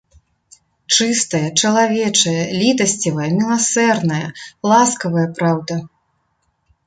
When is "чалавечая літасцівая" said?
1.61-3.27